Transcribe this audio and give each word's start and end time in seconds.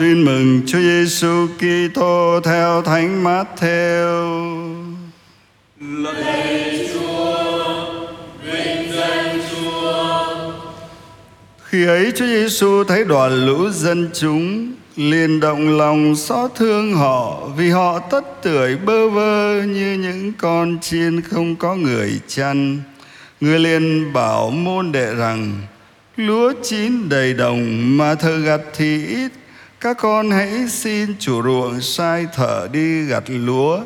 Tin 0.00 0.24
mừng 0.24 0.62
Chúa 0.66 0.78
Giêsu 0.78 1.46
Kitô 1.58 2.40
theo 2.44 2.82
Thánh 2.82 3.24
Matthew. 3.24 4.04
Lạy 5.80 6.88
Chúa, 6.92 7.86
vinh 8.44 8.92
danh 8.92 9.38
Chúa. 9.50 10.36
Khi 11.64 11.86
ấy 11.86 12.12
Chúa 12.16 12.26
Giêsu 12.26 12.84
thấy 12.84 13.04
đoàn 13.04 13.46
lũ 13.46 13.70
dân 13.70 14.10
chúng 14.14 14.72
liền 14.96 15.40
động 15.40 15.78
lòng 15.78 16.16
xót 16.16 16.50
thương 16.54 16.94
họ 16.94 17.48
vì 17.56 17.70
họ 17.70 17.98
tất 17.98 18.42
tưởi 18.42 18.76
bơ 18.76 19.08
vơ 19.08 19.62
như 19.62 19.92
những 19.92 20.32
con 20.38 20.78
chiên 20.80 21.20
không 21.20 21.56
có 21.56 21.76
người 21.76 22.20
chăn. 22.28 22.78
Người 23.40 23.58
liền 23.58 24.12
bảo 24.12 24.50
môn 24.50 24.92
đệ 24.92 25.14
rằng 25.14 25.52
lúa 26.16 26.52
chín 26.62 27.08
đầy 27.08 27.34
đồng 27.34 27.96
mà 27.96 28.14
thợ 28.14 28.38
gặt 28.38 28.60
thì 28.76 29.06
ít 29.06 29.32
các 29.84 29.96
con 29.98 30.30
hãy 30.30 30.68
xin 30.68 31.14
chủ 31.18 31.42
ruộng 31.42 31.80
sai 31.80 32.26
thở 32.34 32.68
đi 32.72 33.04
gặt 33.04 33.22
lúa 33.26 33.80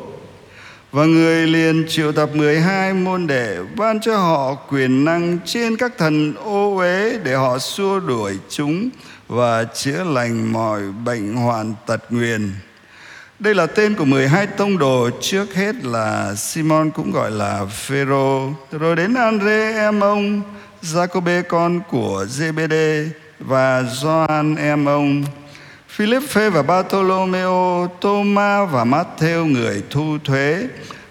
và 0.91 1.05
người 1.05 1.47
liền 1.47 1.85
triệu 1.89 2.11
tập 2.11 2.29
12 2.33 2.93
môn 2.93 3.27
đệ 3.27 3.57
ban 3.75 3.99
cho 3.99 4.17
họ 4.17 4.55
quyền 4.55 5.05
năng 5.05 5.37
trên 5.45 5.77
các 5.77 5.91
thần 5.97 6.33
ô 6.35 6.75
uế 6.77 7.19
để 7.23 7.35
họ 7.35 7.59
xua 7.59 7.99
đuổi 7.99 8.37
chúng 8.49 8.89
và 9.27 9.63
chữa 9.63 10.03
lành 10.03 10.53
mọi 10.53 10.81
bệnh 11.05 11.35
hoàn 11.35 11.73
tật 11.85 12.03
nguyền. 12.09 12.51
Đây 13.39 13.55
là 13.55 13.65
tên 13.65 13.95
của 13.95 14.05
12 14.05 14.47
tông 14.47 14.77
đồ 14.77 15.09
trước 15.21 15.53
hết 15.55 15.75
là 15.83 16.35
Simon 16.35 16.91
cũng 16.91 17.11
gọi 17.11 17.31
là 17.31 17.65
Phêrô, 17.65 18.53
rồi 18.71 18.95
đến 18.95 19.13
Andre 19.13 19.73
em 19.73 19.99
ông, 19.99 20.41
Giacôbê 20.81 21.41
con 21.41 21.81
của 21.89 22.25
Zebede 22.29 23.07
và 23.39 23.83
Gioan 23.83 24.55
em 24.55 24.85
ông, 24.85 25.23
Philippe 25.99 26.49
và 26.49 26.61
Bartolomeo, 26.61 27.87
Thomas 28.01 28.69
và 28.71 28.83
Matthew 28.85 29.45
người 29.45 29.83
thu 29.89 30.17
thuế, 30.23 30.67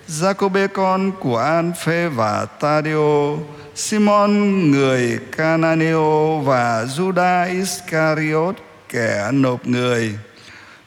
Giacôbê 0.06 0.66
con 0.66 1.12
của 1.20 1.38
An-phê 1.38 2.08
và 2.08 2.44
Tadio, 2.60 3.36
Simon 3.74 4.30
người 4.70 5.18
Cananeo 5.36 6.38
và 6.44 6.84
Judas 6.84 7.50
Iscariot 7.50 8.56
kẻ 8.88 9.28
nộp 9.32 9.66
người. 9.66 10.18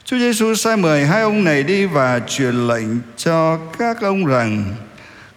Chúa 0.06 0.17
Giêsu 0.17 0.56
sai 0.56 0.78
mời 0.78 1.06
hai 1.06 1.22
ông 1.22 1.44
này 1.44 1.64
đi 1.64 1.86
và 1.86 2.20
truyền 2.28 2.67
lệnh 2.67 2.88
cho 3.17 3.58
các 3.80 4.02
ông 4.02 4.26
rằng 4.26 4.76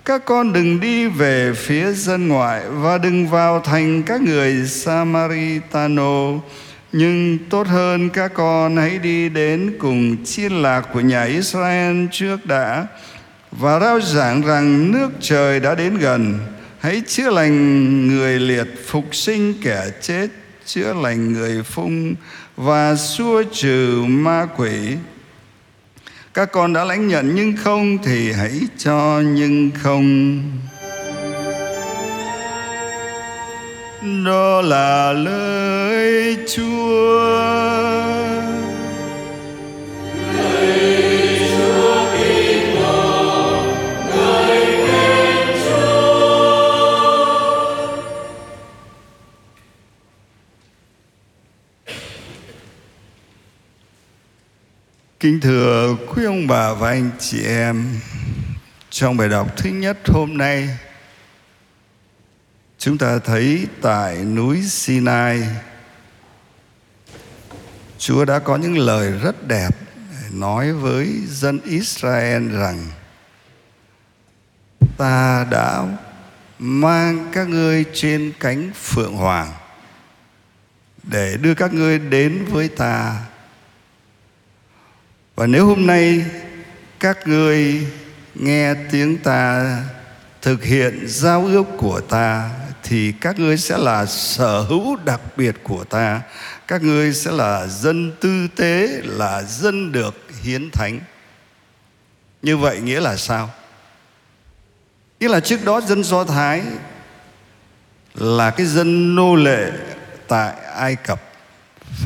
các 0.05 0.25
con 0.25 0.53
đừng 0.53 0.81
đi 0.81 1.07
về 1.07 1.53
phía 1.57 1.93
dân 1.93 2.29
ngoại 2.29 2.63
và 2.71 2.99
đừng 2.99 3.29
vào 3.29 3.61
thành 3.61 4.03
các 4.03 4.21
người 4.21 4.67
Samaritano 4.67 6.33
nhưng 6.97 7.39
tốt 7.51 7.67
hơn 7.67 8.11
các 8.11 8.35
con 8.35 8.77
hãy 8.77 8.99
đi 8.99 9.29
đến 9.29 9.75
cùng 9.79 10.25
chiên 10.25 10.53
lạc 10.53 10.81
của 10.93 11.01
nhà 11.01 11.23
Israel 11.23 12.07
trước 12.13 12.47
đã, 12.47 12.87
và 13.51 13.81
rao 13.81 14.01
giảng 14.01 14.43
rằng 14.43 14.93
nước 14.93 15.11
trời 15.21 15.61
đã 15.61 15.75
đến 15.75 15.99
gần. 15.99 16.39
Hãy 16.79 17.03
chữa 17.07 17.31
lành 17.31 18.09
người 18.09 18.41
liệt 18.41 18.67
phục 18.87 19.05
sinh 19.15 19.55
kẻ 19.63 19.91
chết, 20.01 20.29
chữa 20.67 20.95
lành 21.03 21.33
người 21.33 21.63
phung, 21.63 22.15
và 22.57 22.97
xua 22.97 23.43
trừ 23.53 24.05
ma 24.09 24.47
quỷ. 24.57 24.97
Các 26.35 26.53
con 26.53 26.73
đã 26.73 26.85
lãnh 26.85 27.09
nhận, 27.09 27.35
nhưng 27.35 27.57
không 27.57 27.99
thì 28.05 28.33
hãy 28.33 28.61
cho 28.79 29.23
nhưng 29.25 29.71
không. 29.83 30.41
Đó 34.25 34.63
là 34.63 35.13
lời 35.13 36.37
Chúa. 36.55 37.21
Lời 40.37 41.39
Chúa 41.51 42.07
Kitô, 42.15 43.63
ngợi 44.09 44.87
khen 44.87 45.47
Chúa. 45.65 46.25
Kính 55.21 55.41
thưa 55.41 55.97
quý 56.09 56.25
ông 56.25 56.47
bà 56.47 56.73
và 56.75 56.89
anh 56.89 57.11
chị 57.19 57.45
em, 57.47 58.01
trong 58.91 59.17
bài 59.17 59.29
đọc 59.29 59.57
thứ 59.57 59.71
nhất 59.71 59.99
hôm 60.07 60.39
nay, 60.39 60.69
chúng 62.85 62.99
ta 62.99 63.19
thấy 63.19 63.67
tại 63.83 64.17
núi 64.17 64.63
Sinai, 64.63 65.43
Chúa 67.99 68.25
đã 68.25 68.39
có 68.39 68.57
những 68.57 68.79
lời 68.79 69.11
rất 69.11 69.49
đẹp 69.49 69.71
nói 70.33 70.73
với 70.73 71.13
dân 71.27 71.61
Israel 71.65 72.49
rằng 72.49 72.87
ta 74.97 75.47
đã 75.51 75.83
mang 76.59 77.31
các 77.33 77.49
ngươi 77.49 77.85
trên 77.93 78.33
cánh 78.41 78.71
phượng 78.75 79.17
hoàng 79.17 79.53
để 81.03 81.37
đưa 81.41 81.55
các 81.55 81.75
ngươi 81.75 81.99
đến 81.99 82.45
với 82.51 82.69
ta. 82.69 83.21
Và 85.35 85.47
nếu 85.47 85.67
hôm 85.67 85.87
nay 85.87 86.25
các 87.01 87.19
ngươi 87.27 87.87
nghe 88.35 88.75
tiếng 88.75 89.19
ta 89.19 89.79
thực 90.43 90.65
hiện 90.65 91.05
giao 91.07 91.45
ước 91.45 91.67
của 91.79 92.01
ta 92.01 92.51
thì 92.85 93.13
các 93.21 93.39
ngươi 93.39 93.57
sẽ 93.57 93.79
là 93.79 94.07
sở 94.07 94.61
hữu 94.61 94.97
đặc 95.05 95.21
biệt 95.37 95.55
của 95.63 95.85
ta. 95.85 96.23
Các 96.69 96.83
ngươi 96.83 97.15
sẽ 97.15 97.31
là 97.31 97.67
dân 97.67 98.13
tư 98.21 98.49
tế, 98.57 99.01
là 99.05 99.43
dân 99.43 99.93
được 99.93 100.15
hiến 100.43 100.71
thánh. 100.71 101.01
Như 102.43 102.57
vậy 102.57 102.81
nghĩa 102.81 103.01
là 103.01 103.17
sao? 103.17 103.51
Nghĩa 105.21 105.29
là 105.29 105.41
trước 105.41 105.65
đó 105.65 105.81
dân 105.81 106.05
do 106.05 106.25
thái 106.25 106.63
là 108.15 108.51
cái 108.51 108.67
dân 108.67 109.15
nô 109.15 109.35
lệ 109.35 109.73
tại 110.29 110.55
ai 110.77 110.97
cập. 110.97 111.23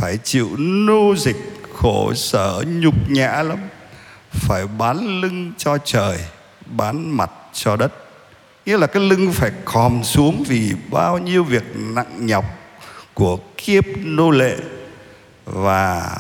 Phải 0.00 0.19
chịu 0.25 0.56
nô 0.59 1.15
dịch 1.17 1.37
khổ 1.77 2.15
sở 2.15 2.65
nhục 2.67 3.11
nhã 3.11 3.43
lắm. 3.43 3.59
Phải 4.31 4.67
bán 4.67 5.21
lưng 5.21 5.53
cho 5.59 5.78
trời, 5.84 6.19
bán 6.67 7.17
mặt 7.17 7.31
cho 7.53 7.77
đất 7.77 7.93
nghĩa 8.69 8.77
là 8.77 8.87
cái 8.87 9.03
lưng 9.03 9.33
phải 9.33 9.53
khòm 9.65 10.05
xuống 10.05 10.45
vì 10.49 10.75
bao 10.91 11.19
nhiêu 11.19 11.45
việc 11.45 11.62
nặng 11.77 12.27
nhọc 12.27 12.45
của 13.15 13.39
kiếp 13.56 13.84
nô 14.05 14.31
lệ 14.31 14.56
và 15.45 16.17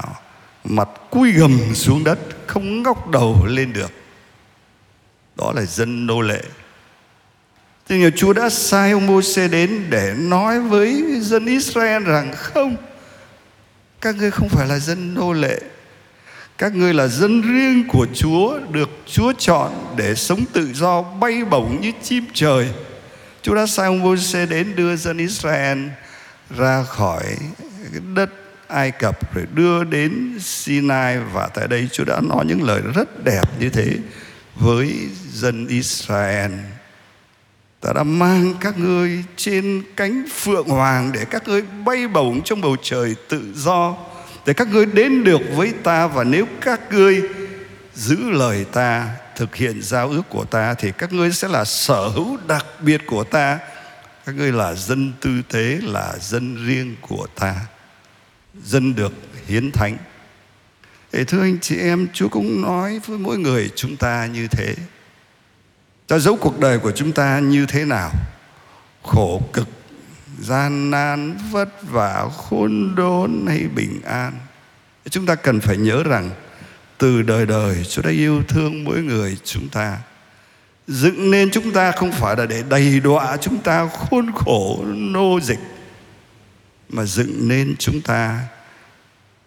mặt 0.64 0.88
cúi 1.10 1.32
gầm 1.32 1.74
xuống 1.74 2.04
đất 2.04 2.18
không 2.46 2.82
ngóc 2.82 3.10
đầu 3.10 3.46
lên 3.46 3.72
được. 3.72 3.90
Đó 5.36 5.52
là 5.56 5.62
dân 5.62 6.06
nô 6.06 6.20
lệ. 6.20 6.42
Thế 7.88 7.98
nhưng 7.98 8.12
Chúa 8.16 8.32
đã 8.32 8.50
sai 8.50 8.90
ông 8.90 9.06
Môse 9.06 9.48
đến 9.48 9.86
để 9.90 10.14
nói 10.18 10.60
với 10.60 11.04
dân 11.20 11.46
Israel 11.46 12.04
rằng 12.04 12.32
không, 12.36 12.76
các 14.00 14.16
ngươi 14.16 14.30
không 14.30 14.48
phải 14.48 14.68
là 14.68 14.78
dân 14.78 15.14
nô 15.14 15.32
lệ 15.32 15.60
các 16.58 16.74
ngươi 16.74 16.94
là 16.94 17.06
dân 17.06 17.42
riêng 17.42 17.88
của 17.88 18.06
Chúa, 18.14 18.58
được 18.70 18.90
Chúa 19.06 19.32
chọn 19.38 19.72
để 19.96 20.14
sống 20.14 20.44
tự 20.52 20.72
do, 20.74 21.02
bay 21.02 21.44
bổng 21.44 21.78
như 21.80 21.92
chim 22.02 22.24
trời. 22.34 22.68
Chúa 23.42 23.54
đã 23.54 23.66
sai 23.66 23.86
ông 23.86 24.00
Moses 24.00 24.50
đến 24.50 24.76
đưa 24.76 24.96
dân 24.96 25.18
Israel 25.18 25.78
ra 26.56 26.82
khỏi 26.82 27.24
đất 28.14 28.30
Ai 28.68 28.90
Cập 28.90 29.34
rồi 29.34 29.46
đưa 29.54 29.84
đến 29.84 30.38
Sinai 30.40 31.18
và 31.18 31.48
tại 31.54 31.68
đây 31.68 31.88
Chúa 31.92 32.04
đã 32.04 32.20
nói 32.20 32.44
những 32.46 32.62
lời 32.62 32.80
rất 32.94 33.24
đẹp 33.24 33.60
như 33.60 33.70
thế 33.70 33.96
với 34.54 34.94
dân 35.32 35.66
Israel. 35.66 36.52
Ta 37.80 37.92
đã 37.92 38.02
mang 38.02 38.54
các 38.60 38.78
ngươi 38.78 39.24
trên 39.36 39.82
cánh 39.96 40.24
phượng 40.34 40.68
hoàng 40.68 41.12
để 41.12 41.24
các 41.24 41.48
ngươi 41.48 41.62
bay 41.62 42.08
bổng 42.08 42.42
trong 42.44 42.60
bầu 42.60 42.76
trời 42.82 43.14
tự 43.28 43.42
do 43.54 43.96
để 44.48 44.54
các 44.54 44.68
ngươi 44.68 44.86
đến 44.86 45.24
được 45.24 45.40
với 45.54 45.72
ta, 45.82 46.06
và 46.06 46.24
nếu 46.24 46.46
các 46.60 46.80
ngươi 46.92 47.22
giữ 47.94 48.30
lời 48.30 48.64
ta, 48.72 49.16
thực 49.36 49.56
hiện 49.56 49.82
giao 49.82 50.08
ước 50.08 50.22
của 50.28 50.44
ta, 50.44 50.74
thì 50.74 50.92
các 50.98 51.12
ngươi 51.12 51.32
sẽ 51.32 51.48
là 51.48 51.64
sở 51.64 52.08
hữu 52.08 52.38
đặc 52.46 52.66
biệt 52.80 53.00
của 53.06 53.24
ta. 53.24 53.58
Các 54.26 54.34
ngươi 54.34 54.52
là 54.52 54.74
dân 54.74 55.12
tư 55.20 55.42
tế, 55.52 55.78
là 55.82 56.14
dân 56.20 56.66
riêng 56.66 56.96
của 57.00 57.26
ta, 57.34 57.54
dân 58.64 58.94
được 58.94 59.12
hiến 59.46 59.70
thánh. 59.72 59.96
Để 61.12 61.24
thưa 61.24 61.40
anh 61.40 61.58
chị 61.60 61.76
em, 61.76 62.06
Chúa 62.12 62.28
cũng 62.28 62.62
nói 62.62 63.00
với 63.06 63.18
mỗi 63.18 63.38
người 63.38 63.70
chúng 63.76 63.96
ta 63.96 64.26
như 64.26 64.48
thế. 64.48 64.74
Cho 66.06 66.18
dấu 66.18 66.36
cuộc 66.36 66.60
đời 66.60 66.78
của 66.78 66.92
chúng 66.92 67.12
ta 67.12 67.38
như 67.38 67.66
thế 67.66 67.84
nào? 67.84 68.10
Khổ 69.02 69.42
cực 69.52 69.68
gian 70.40 70.90
nan, 70.90 71.38
vất 71.50 71.68
vả 71.82 72.28
khôn 72.36 72.94
đốn 72.96 73.44
hay 73.48 73.68
bình 73.74 74.00
an. 74.04 74.32
Chúng 75.10 75.26
ta 75.26 75.34
cần 75.34 75.60
phải 75.60 75.76
nhớ 75.76 76.02
rằng, 76.02 76.30
từ 76.98 77.22
đời 77.22 77.46
đời, 77.46 77.84
Chúa 77.84 78.02
đã 78.02 78.10
yêu 78.10 78.42
thương 78.48 78.84
mỗi 78.84 79.02
người 79.02 79.36
chúng 79.44 79.68
ta. 79.68 79.98
Dựng 80.86 81.30
nên 81.30 81.50
chúng 81.50 81.72
ta 81.72 81.92
không 81.92 82.12
phải 82.12 82.36
là 82.36 82.46
để 82.46 82.62
đầy 82.68 83.00
đọa 83.00 83.36
chúng 83.36 83.58
ta 83.58 83.88
khốn 83.88 84.30
khổ, 84.34 84.84
nô 84.86 85.40
dịch, 85.40 85.60
mà 86.88 87.04
dựng 87.04 87.48
nên 87.48 87.74
chúng 87.78 88.00
ta 88.00 88.40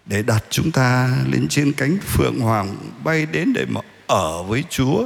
để 0.05 0.21
đặt 0.21 0.43
chúng 0.49 0.71
ta 0.71 1.09
lên 1.31 1.47
trên 1.47 1.73
cánh 1.73 1.97
phượng 2.07 2.39
hoàng, 2.39 2.77
bay 3.03 3.25
đến 3.25 3.53
để 3.53 3.65
mà 3.69 3.81
ở 4.07 4.43
với 4.43 4.63
Chúa 4.69 5.05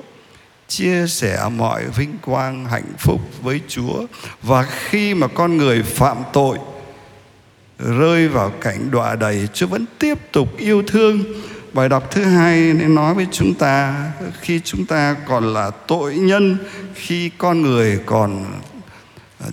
chia 0.67 1.07
sẻ 1.07 1.49
mọi 1.55 1.83
vinh 1.95 2.17
quang, 2.21 2.65
hạnh 2.65 2.93
phúc 2.97 3.21
với 3.41 3.61
Chúa. 3.67 4.05
Và 4.41 4.63
khi 4.63 5.13
mà 5.13 5.27
con 5.27 5.57
người 5.57 5.83
phạm 5.83 6.17
tội, 6.33 6.57
rơi 7.79 8.27
vào 8.27 8.49
cảnh 8.61 8.91
đọa 8.91 9.15
đầy, 9.15 9.47
Chúa 9.53 9.67
vẫn 9.67 9.85
tiếp 9.99 10.31
tục 10.31 10.57
yêu 10.57 10.83
thương. 10.87 11.23
Bài 11.73 11.89
đọc 11.89 12.11
thứ 12.11 12.23
hai 12.23 12.55
nên 12.57 12.95
nói 12.95 13.13
với 13.13 13.27
chúng 13.31 13.53
ta, 13.53 14.11
khi 14.41 14.61
chúng 14.63 14.85
ta 14.85 15.15
còn 15.27 15.53
là 15.53 15.71
tội 15.87 16.15
nhân, 16.15 16.57
khi 16.93 17.29
con 17.37 17.61
người 17.61 17.99
còn 18.05 18.45
à, 19.39 19.47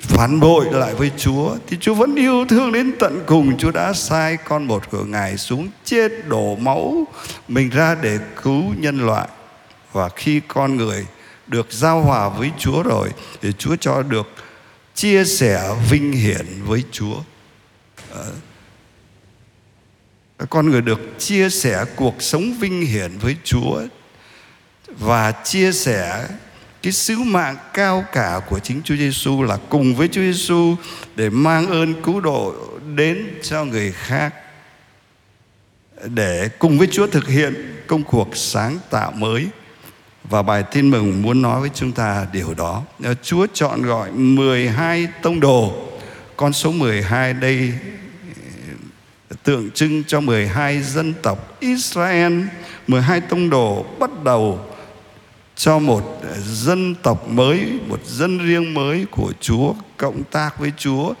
phản 0.00 0.40
bội 0.40 0.66
lại 0.72 0.94
với 0.94 1.10
Chúa, 1.16 1.56
thì 1.66 1.76
Chúa 1.80 1.94
vẫn 1.94 2.14
yêu 2.14 2.44
thương 2.48 2.72
đến 2.72 2.92
tận 2.98 3.22
cùng. 3.26 3.58
Chúa 3.58 3.70
đã 3.70 3.92
sai 3.92 4.36
con 4.36 4.64
một 4.64 4.90
của 4.90 5.04
Ngài 5.04 5.36
xuống 5.36 5.68
chết 5.84 6.12
đổ 6.28 6.56
máu 6.56 7.04
mình 7.48 7.70
ra 7.70 7.94
để 8.02 8.18
cứu 8.42 8.62
nhân 8.78 9.06
loại 9.06 9.28
và 9.92 10.08
khi 10.08 10.40
con 10.48 10.76
người 10.76 11.06
được 11.46 11.66
giao 11.70 12.02
hòa 12.02 12.28
với 12.28 12.50
Chúa 12.58 12.82
rồi, 12.82 13.10
thì 13.42 13.52
Chúa 13.58 13.76
cho 13.76 14.02
được 14.02 14.26
chia 14.94 15.24
sẻ 15.24 15.74
vinh 15.90 16.12
hiển 16.12 16.46
với 16.64 16.84
Chúa. 16.92 17.16
Con 20.50 20.70
người 20.70 20.80
được 20.80 21.00
chia 21.18 21.50
sẻ 21.50 21.84
cuộc 21.96 22.22
sống 22.22 22.54
vinh 22.60 22.80
hiển 22.80 23.18
với 23.18 23.36
Chúa 23.44 23.82
và 24.88 25.32
chia 25.32 25.72
sẻ 25.72 26.28
cái 26.82 26.92
sứ 26.92 27.16
mạng 27.16 27.56
cao 27.74 28.04
cả 28.12 28.40
của 28.48 28.58
chính 28.58 28.82
Chúa 28.84 28.96
Giêsu 28.96 29.42
là 29.42 29.58
cùng 29.68 29.94
với 29.94 30.08
Chúa 30.08 30.20
Giêsu 30.20 30.76
để 31.16 31.30
mang 31.30 31.66
ơn 31.66 32.02
cứu 32.02 32.20
độ 32.20 32.54
đến 32.94 33.26
cho 33.42 33.64
người 33.64 33.92
khác, 33.92 34.34
để 36.04 36.48
cùng 36.58 36.78
với 36.78 36.88
Chúa 36.92 37.06
thực 37.06 37.28
hiện 37.28 37.82
công 37.86 38.02
cuộc 38.02 38.36
sáng 38.36 38.78
tạo 38.90 39.12
mới 39.12 39.46
và 40.30 40.42
bài 40.42 40.62
tin 40.62 40.90
mừng 40.90 41.22
muốn 41.22 41.42
nói 41.42 41.60
với 41.60 41.70
chúng 41.74 41.92
ta 41.92 42.26
điều 42.32 42.54
đó. 42.54 42.82
Ờ, 43.04 43.14
Chúa 43.22 43.46
chọn 43.52 43.82
gọi 43.82 44.12
12 44.12 45.08
tông 45.22 45.40
đồ. 45.40 45.72
Con 46.36 46.52
số 46.52 46.72
12 46.72 47.34
đây 47.34 47.72
ờ, 49.30 49.36
tượng 49.42 49.70
trưng 49.70 50.04
cho 50.04 50.20
12 50.20 50.82
dân 50.82 51.14
tộc 51.22 51.56
Israel, 51.60 52.42
12 52.86 53.20
tông 53.20 53.50
đồ 53.50 53.86
bắt 53.98 54.10
đầu 54.24 54.60
cho 55.56 55.78
một 55.78 56.20
ờ, 56.22 56.40
dân 56.40 56.94
tộc 56.94 57.28
mới, 57.28 57.80
một 57.88 58.00
dân 58.04 58.38
riêng 58.38 58.74
mới 58.74 59.06
của 59.10 59.32
Chúa 59.40 59.74
cộng 59.96 60.22
tác 60.24 60.58
với 60.58 60.72
Chúa 60.76 61.14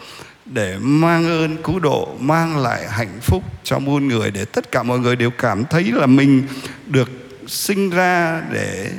để 0.46 0.76
mang 0.80 1.24
ơn 1.24 1.56
cứu 1.62 1.78
độ, 1.78 2.08
mang 2.20 2.58
lại 2.58 2.88
hạnh 2.88 3.18
phúc 3.22 3.42
cho 3.64 3.78
muôn 3.78 4.08
người 4.08 4.30
để 4.30 4.44
tất 4.44 4.72
cả 4.72 4.82
mọi 4.82 4.98
người 4.98 5.16
đều 5.16 5.30
cảm 5.30 5.64
thấy 5.64 5.84
là 5.92 6.06
mình 6.06 6.42
được 6.86 7.25
sinh 7.46 7.90
ra 7.90 8.42
để 8.52 8.90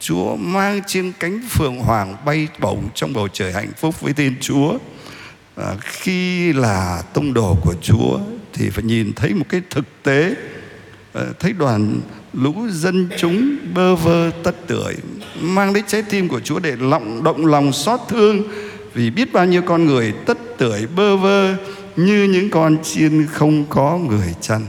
Chúa 0.00 0.36
mang 0.36 0.80
trên 0.86 1.12
cánh 1.20 1.40
phượng 1.50 1.78
hoàng 1.78 2.16
bay 2.24 2.48
bổng 2.58 2.88
trong 2.94 3.12
bầu 3.12 3.28
trời 3.28 3.52
hạnh 3.52 3.72
phúc 3.76 4.00
với 4.00 4.12
tên 4.12 4.36
Chúa. 4.40 4.78
À, 5.56 5.74
khi 5.80 6.52
là 6.52 7.02
tông 7.14 7.34
đồ 7.34 7.56
của 7.62 7.74
Chúa 7.82 8.18
thì 8.52 8.70
phải 8.70 8.84
nhìn 8.84 9.12
thấy 9.16 9.34
một 9.34 9.44
cái 9.48 9.62
thực 9.70 9.84
tế 10.02 10.34
à, 11.14 11.22
thấy 11.38 11.52
đoàn 11.52 12.00
lũ 12.32 12.54
dân 12.70 13.08
chúng 13.18 13.56
bơ 13.74 13.94
vơ 13.94 14.30
tất 14.42 14.66
tưởi 14.66 14.94
mang 15.40 15.72
lấy 15.72 15.82
trái 15.86 16.02
tim 16.02 16.28
của 16.28 16.40
Chúa 16.40 16.58
để 16.58 16.76
lọng 16.80 17.22
động 17.22 17.46
lòng 17.46 17.72
xót 17.72 18.00
thương 18.08 18.42
vì 18.94 19.10
biết 19.10 19.32
bao 19.32 19.46
nhiêu 19.46 19.62
con 19.62 19.86
người 19.86 20.12
tất 20.26 20.38
tưởi 20.58 20.86
bơ 20.96 21.16
vơ 21.16 21.54
như 21.96 22.24
những 22.24 22.50
con 22.50 22.82
chiên 22.82 23.26
không 23.26 23.64
có 23.68 23.98
người 23.98 24.34
chăn 24.40 24.66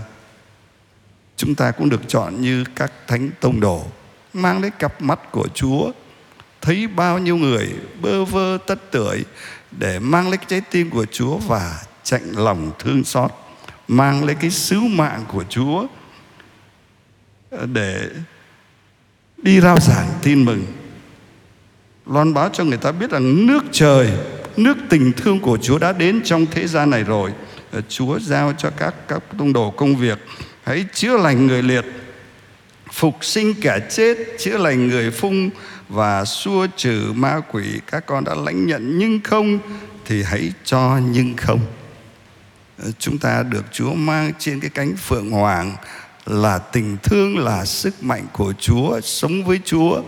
chúng 1.39 1.55
ta 1.55 1.71
cũng 1.71 1.89
được 1.89 2.01
chọn 2.07 2.41
như 2.41 2.63
các 2.75 2.91
thánh 3.07 3.29
tông 3.39 3.59
đồ, 3.59 3.85
mang 4.33 4.61
lấy 4.61 4.71
cặp 4.71 5.01
mắt 5.01 5.31
của 5.31 5.47
Chúa, 5.53 5.91
thấy 6.61 6.87
bao 6.87 7.19
nhiêu 7.19 7.37
người 7.37 7.73
bơ 8.01 8.25
vơ 8.25 8.57
tất 8.67 8.91
tưởi 8.91 9.23
để 9.71 9.99
mang 9.99 10.29
lấy 10.29 10.37
trái 10.47 10.61
tim 10.71 10.89
của 10.89 11.05
Chúa 11.05 11.37
và 11.37 11.81
chạy 12.03 12.21
lòng 12.35 12.71
thương 12.79 13.03
xót, 13.03 13.31
mang 13.87 14.23
lấy 14.23 14.35
cái 14.35 14.49
sứ 14.49 14.79
mạng 14.79 15.25
của 15.27 15.43
Chúa 15.49 15.87
để 17.65 18.09
đi 19.37 19.61
rao 19.61 19.79
giảng 19.79 20.07
tin 20.23 20.45
mừng. 20.45 20.65
Loan 22.05 22.33
báo 22.33 22.49
cho 22.53 22.63
người 22.63 22.77
ta 22.77 22.91
biết 22.91 23.11
rằng 23.11 23.47
nước 23.47 23.63
trời, 23.71 24.09
nước 24.57 24.77
tình 24.89 25.11
thương 25.17 25.39
của 25.39 25.57
Chúa 25.57 25.77
đã 25.77 25.93
đến 25.93 26.21
trong 26.23 26.45
thế 26.45 26.67
gian 26.67 26.89
này 26.89 27.03
rồi. 27.03 27.31
Chúa 27.89 28.19
giao 28.19 28.53
cho 28.57 28.69
các 28.77 28.93
các 29.07 29.23
tông 29.37 29.53
đồ 29.53 29.71
công 29.71 29.95
việc 29.95 30.19
hãy 30.69 30.85
chữa 30.93 31.17
lành 31.17 31.47
người 31.47 31.63
liệt. 31.63 31.85
Phục 32.93 33.25
sinh 33.25 33.53
kẻ 33.61 33.79
chết, 33.89 34.17
chữa 34.39 34.57
lành 34.57 34.87
người 34.87 35.11
phung 35.11 35.49
và 35.89 36.25
xua 36.25 36.67
trừ 36.77 37.11
ma 37.15 37.39
quỷ. 37.51 37.65
Các 37.91 38.05
con 38.05 38.23
đã 38.23 38.35
lãnh 38.35 38.67
nhận 38.67 38.97
nhưng 38.97 39.19
không 39.23 39.59
thì 40.05 40.23
hãy 40.23 40.51
cho 40.63 40.99
nhưng 41.11 41.35
không. 41.35 41.59
Ờ, 42.77 42.91
chúng 42.99 43.17
ta 43.17 43.43
được 43.43 43.65
Chúa 43.71 43.93
mang 43.93 44.31
trên 44.39 44.59
cái 44.59 44.69
cánh 44.69 44.95
phượng 44.97 45.31
hoàng 45.31 45.75
là 46.25 46.57
tình 46.57 46.97
thương, 47.03 47.37
là 47.37 47.65
sức 47.65 48.03
mạnh 48.03 48.25
của 48.33 48.53
Chúa, 48.59 49.01
sống 49.01 49.43
với 49.43 49.59
Chúa. 49.65 50.01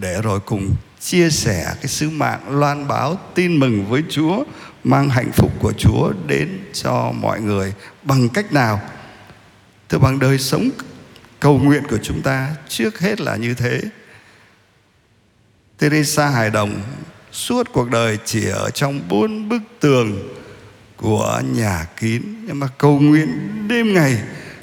Để 0.00 0.20
rồi 0.22 0.40
cùng 0.40 0.74
chia 1.00 1.30
sẻ 1.30 1.74
cái 1.80 1.88
sứ 1.88 2.10
mạng 2.10 2.40
loan 2.48 2.88
báo 2.88 3.18
tin 3.34 3.60
mừng 3.60 3.86
với 3.86 4.02
Chúa, 4.10 4.44
mang 4.84 5.08
hạnh 5.08 5.30
phúc 5.32 5.52
của 5.60 5.72
Chúa 5.72 6.12
đến 6.26 6.58
cho 6.72 7.12
mọi 7.12 7.40
người 7.40 7.74
bằng 8.02 8.28
cách 8.28 8.52
nào? 8.52 8.80
Thưa 9.88 9.98
bằng 9.98 10.18
đời 10.18 10.38
sống, 10.38 10.70
cầu 11.40 11.58
nguyện 11.58 11.82
của 11.90 11.98
chúng 12.02 12.22
ta 12.22 12.54
trước 12.68 13.00
hết 13.00 13.20
là 13.20 13.36
như 13.36 13.54
thế. 13.54 13.80
Teresa 15.78 16.28
Hải 16.28 16.50
Đồng, 16.50 16.82
suốt 17.32 17.72
cuộc 17.72 17.90
đời 17.90 18.18
chỉ 18.24 18.48
ở 18.48 18.70
trong 18.70 19.00
bốn 19.08 19.48
bức 19.48 19.62
tường 19.80 20.28
của 20.96 21.42
nhà 21.54 21.86
kín. 21.96 22.22
Nhưng 22.46 22.60
mà 22.60 22.66
cầu 22.78 23.00
nguyện 23.00 23.28
đêm 23.68 23.94
ngày, 23.94 24.22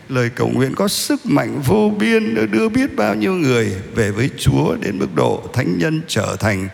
lời 0.10 0.30
cầu 0.30 0.50
nguyện 0.54 0.76
có 0.76 0.88
sức 0.88 1.26
mạnh 1.26 1.62
vô 1.66 1.92
biên 2.00 2.52
đưa 2.52 2.70
biết 2.70 2.96
bao 2.96 3.16
nhiêu 3.16 3.34
người 3.34 3.76
về 3.96 4.12
với 4.12 4.30
Chúa 4.38 4.76
đến 4.76 5.00
mức 5.00 5.16
độ 5.16 5.50
thánh 5.54 5.78
nhân 5.78 6.02
trở 6.08 6.36
thành 6.40 6.68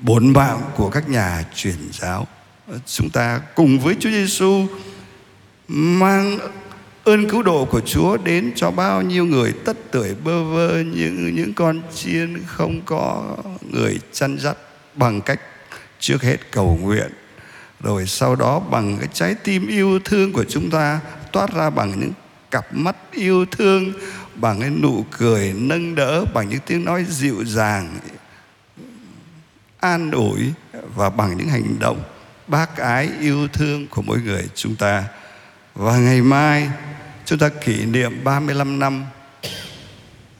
bổn 0.00 0.32
mạng 0.32 0.60
của 0.76 0.90
các 0.90 1.08
nhà 1.08 1.44
truyền 1.54 1.76
giáo. 1.92 2.26
Chúng 2.86 3.10
ta 3.10 3.40
cùng 3.54 3.78
với 3.78 3.96
Chúa 4.00 4.10
Giêsu 4.10 4.66
mang 5.68 6.38
ơn 7.04 7.28
cứu 7.28 7.42
độ 7.42 7.64
của 7.64 7.80
Chúa 7.80 8.16
đến 8.16 8.52
cho 8.56 8.70
bao 8.70 9.02
nhiêu 9.02 9.24
người 9.24 9.52
tất 9.64 9.76
tuổi 9.90 10.14
bơ 10.24 10.44
vơ, 10.44 10.82
những 10.82 11.34
những 11.34 11.54
con 11.54 11.82
chiên 11.94 12.42
không 12.46 12.80
có 12.84 13.36
người 13.72 13.98
chăn 14.12 14.38
dắt 14.38 14.56
bằng 14.94 15.20
cách 15.20 15.40
trước 15.98 16.22
hết 16.22 16.36
cầu 16.50 16.78
nguyện, 16.82 17.10
rồi 17.82 18.06
sau 18.06 18.36
đó 18.36 18.60
bằng 18.60 18.96
cái 18.98 19.08
trái 19.12 19.34
tim 19.34 19.66
yêu 19.66 19.98
thương 20.04 20.32
của 20.32 20.44
chúng 20.44 20.70
ta 20.70 21.00
toát 21.32 21.54
ra 21.54 21.70
bằng 21.70 22.00
những 22.00 22.12
cặp 22.50 22.74
mắt 22.74 22.96
yêu 23.12 23.46
thương, 23.50 23.92
bằng 24.34 24.60
cái 24.60 24.70
nụ 24.70 25.04
cười 25.18 25.52
nâng 25.56 25.94
đỡ, 25.94 26.24
bằng 26.34 26.48
những 26.48 26.60
tiếng 26.66 26.84
nói 26.84 27.06
dịu 27.08 27.44
dàng, 27.44 27.98
an 29.80 30.10
ủi 30.10 30.52
và 30.94 31.10
bằng 31.10 31.36
những 31.36 31.48
hành 31.48 31.78
động 31.78 32.02
bác 32.46 32.76
ái 32.76 33.08
yêu 33.20 33.48
thương 33.48 33.86
của 33.86 34.02
mỗi 34.02 34.18
người 34.20 34.44
chúng 34.54 34.76
ta 34.76 35.04
và 35.74 35.98
ngày 35.98 36.22
mai, 36.22 36.70
chúng 37.24 37.38
ta 37.38 37.48
kỷ 37.48 37.84
niệm 37.84 38.24
35 38.24 38.78
năm 38.78 39.04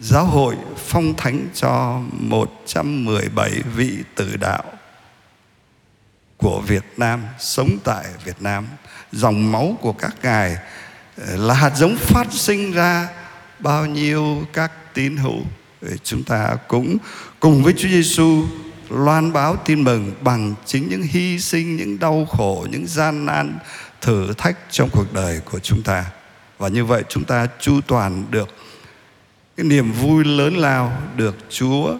giáo 0.00 0.24
hội 0.24 0.56
phong 0.76 1.14
thánh 1.16 1.48
cho 1.54 2.00
117 2.12 3.50
vị 3.76 3.96
tử 4.14 4.36
đạo 4.36 4.64
của 6.36 6.60
Việt 6.60 6.84
Nam, 6.96 7.22
sống 7.38 7.78
tại 7.84 8.04
Việt 8.24 8.42
Nam. 8.42 8.66
Dòng 9.12 9.52
máu 9.52 9.76
của 9.80 9.92
các 9.92 10.16
ngài 10.22 10.56
ờ, 11.16 11.36
là 11.36 11.54
hạt 11.54 11.72
giống 11.76 11.96
phát 11.96 12.26
sinh 12.30 12.72
ra 12.72 13.08
bao 13.58 13.86
nhiêu 13.86 14.46
các 14.52 14.72
tín 14.94 15.16
hữu. 15.16 15.40
Chúng 16.02 16.22
ta 16.22 16.56
cũng 16.68 16.96
cùng 17.40 17.62
với 17.62 17.72
Chúa 17.72 17.88
Giêsu 17.88 18.44
loan 18.90 19.32
báo 19.32 19.56
tin 19.56 19.84
mừng 19.84 20.12
bằng 20.20 20.54
chính 20.66 20.88
những 20.88 21.02
hy 21.02 21.38
sinh, 21.38 21.76
những 21.76 21.98
đau 21.98 22.26
khổ, 22.30 22.66
những 22.70 22.86
gian 22.86 23.26
nan 23.26 23.58
thử 24.00 24.32
thách 24.38 24.56
trong 24.70 24.88
cuộc 24.92 25.12
đời 25.12 25.40
của 25.50 25.58
chúng 25.58 25.82
ta 25.82 26.04
và 26.58 26.68
như 26.68 26.84
vậy 26.84 27.02
chúng 27.08 27.24
ta 27.24 27.46
chu 27.60 27.80
toàn 27.86 28.24
được 28.30 28.48
cái 29.56 29.66
niềm 29.66 29.92
vui 29.92 30.24
lớn 30.24 30.56
lao 30.56 31.02
được 31.16 31.36
Chúa 31.48 31.98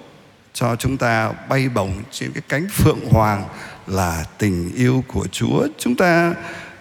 cho 0.53 0.77
chúng 0.77 0.97
ta 0.97 1.33
bay 1.49 1.69
bổng 1.69 2.03
trên 2.11 2.33
cái 2.33 2.43
cánh 2.49 2.69
phượng 2.69 3.01
hoàng 3.11 3.45
là 3.87 4.25
tình 4.39 4.75
yêu 4.75 5.05
của 5.09 5.27
Chúa. 5.33 5.67
Chúng 5.79 5.97
ta 5.97 6.35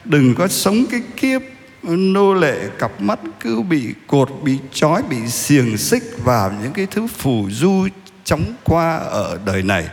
đừng 0.05 0.35
có 0.35 0.47
sống 0.47 0.85
cái 0.91 1.01
kiếp 1.17 1.41
nô 1.83 2.33
lệ 2.33 2.69
cặp 2.79 3.01
mắt 3.01 3.19
cứ 3.39 3.61
bị 3.61 3.93
cột, 4.07 4.29
bị 4.43 4.57
trói, 4.73 5.03
bị 5.09 5.27
xiềng 5.27 5.77
xích 5.77 6.03
vào 6.23 6.53
những 6.63 6.73
cái 6.73 6.87
thứ 6.91 7.07
phù 7.07 7.47
du 7.49 7.87
chóng 8.23 8.43
qua 8.63 8.97
ở 8.97 9.39
đời 9.45 9.63
này. 9.63 9.89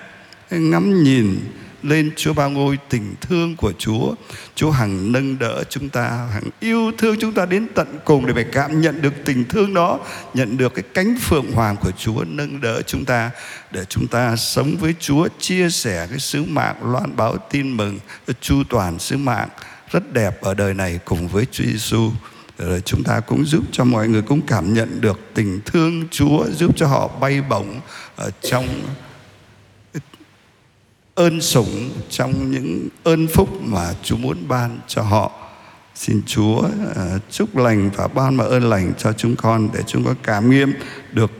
Ngắm 0.50 1.02
nhìn 1.02 1.40
lên 1.88 2.10
Chúa 2.16 2.32
ba 2.32 2.46
ngôi 2.46 2.78
tình 2.88 3.14
thương 3.20 3.56
của 3.56 3.72
Chúa. 3.78 4.14
Chúa 4.54 4.70
hằng 4.70 5.12
nâng 5.12 5.38
đỡ 5.38 5.64
chúng 5.70 5.88
ta, 5.88 6.28
hằng 6.32 6.50
yêu 6.60 6.92
thương 6.98 7.16
chúng 7.20 7.32
ta 7.32 7.46
đến 7.46 7.66
tận 7.74 7.98
cùng 8.04 8.26
để 8.26 8.32
phải 8.34 8.46
cảm 8.52 8.80
nhận 8.80 9.02
được 9.02 9.12
tình 9.24 9.44
thương 9.48 9.74
đó, 9.74 9.98
nhận 10.34 10.56
được 10.56 10.74
cái 10.74 10.84
cánh 10.94 11.16
phượng 11.20 11.52
hoàng 11.52 11.76
của 11.76 11.90
Chúa 11.90 12.24
nâng 12.26 12.60
đỡ 12.60 12.82
chúng 12.82 13.04
ta 13.04 13.30
để 13.70 13.84
chúng 13.88 14.06
ta 14.06 14.36
sống 14.36 14.76
với 14.76 14.94
Chúa, 15.00 15.28
chia 15.40 15.70
sẻ 15.70 16.06
cái 16.10 16.18
sứ 16.18 16.44
mạng 16.44 16.92
loan 16.92 17.16
báo 17.16 17.36
tin 17.50 17.76
mừng, 17.76 17.98
chu 18.40 18.62
toàn 18.68 18.98
sứ 18.98 19.16
mạng 19.16 19.48
rất 19.90 20.12
đẹp 20.12 20.42
ở 20.42 20.54
đời 20.54 20.74
này 20.74 20.98
cùng 21.04 21.28
với 21.28 21.46
Chúa 21.52 21.64
Giêsu. 21.64 22.10
Rồi 22.58 22.82
chúng 22.84 23.04
ta 23.04 23.20
cũng 23.20 23.44
giúp 23.44 23.64
cho 23.72 23.84
mọi 23.84 24.08
người 24.08 24.22
cũng 24.22 24.40
cảm 24.46 24.74
nhận 24.74 25.00
được 25.00 25.20
tình 25.34 25.60
thương 25.64 26.04
Chúa, 26.10 26.46
giúp 26.50 26.76
cho 26.76 26.86
họ 26.86 27.08
bay 27.20 27.40
bổng 27.40 27.80
ở 28.16 28.30
trong 28.42 28.68
ơn 31.16 31.40
sủng 31.40 31.90
trong 32.10 32.50
những 32.50 32.88
ơn 33.04 33.26
phúc 33.26 33.48
mà 33.62 33.94
Chúa 34.02 34.16
muốn 34.16 34.48
ban 34.48 34.78
cho 34.86 35.02
họ. 35.02 35.32
Xin 35.94 36.22
Chúa 36.26 36.58
uh, 36.58 37.22
chúc 37.30 37.56
lành 37.56 37.90
và 37.96 38.08
ban 38.08 38.34
mà 38.34 38.44
ơn 38.44 38.70
lành 38.70 38.92
cho 38.98 39.12
chúng 39.12 39.36
con 39.36 39.68
để 39.74 39.80
chúng 39.86 40.04
con 40.04 40.14
cảm 40.22 40.50
nghiệm 40.50 40.72
được 41.12 41.30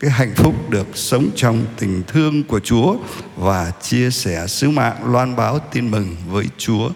cái 0.00 0.10
hạnh 0.10 0.32
phúc 0.36 0.70
được 0.70 0.86
sống 0.94 1.28
trong 1.36 1.64
tình 1.78 2.02
thương 2.06 2.42
của 2.42 2.60
Chúa 2.60 2.96
và 3.36 3.72
chia 3.82 4.10
sẻ 4.10 4.46
sứ 4.46 4.70
mạng 4.70 4.96
loan 5.12 5.36
báo 5.36 5.58
tin 5.72 5.90
mừng 5.90 6.16
với 6.28 6.46
Chúa. 6.58 6.90